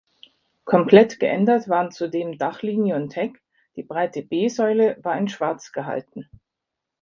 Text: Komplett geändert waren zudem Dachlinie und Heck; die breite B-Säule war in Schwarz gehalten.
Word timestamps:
Komplett 0.65 1.19
geändert 1.19 1.69
waren 1.69 1.91
zudem 1.91 2.39
Dachlinie 2.39 2.95
und 2.95 3.15
Heck; 3.15 3.39
die 3.75 3.83
breite 3.83 4.23
B-Säule 4.23 4.97
war 5.03 5.15
in 5.15 5.27
Schwarz 5.27 5.71
gehalten. 5.73 6.27